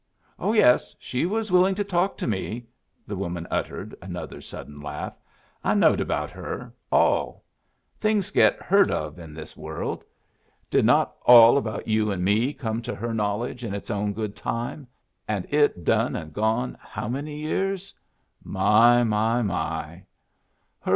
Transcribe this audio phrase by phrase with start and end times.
[0.39, 2.65] "Oh yes, she was willing to talk to me!"
[3.05, 5.13] The woman uttered another sudden laugh.
[5.63, 7.43] "I knowed about her all.
[7.99, 10.03] Things get heard of in this world.
[10.71, 14.35] Did not all about you and me come to her knowledge in its own good
[14.35, 14.87] time,
[15.27, 17.93] and it done and gone how many years?
[18.43, 20.03] My, my, my!"